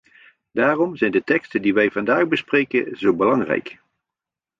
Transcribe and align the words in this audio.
Daarom 0.51 0.95
zijn 0.95 1.11
de 1.11 1.23
teksten 1.23 1.61
die 1.61 1.73
wij 1.73 1.91
vandaag 1.91 2.27
bespreken, 2.27 2.97
zo 2.97 3.15
belangrijk. 3.15 3.79